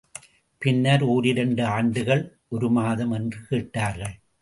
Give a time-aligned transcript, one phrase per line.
[0.61, 4.15] பின்னர் ஓரிரண்டு ஆண்டுகள், ஒரு மாதம் என்று கேட்டார்கள்.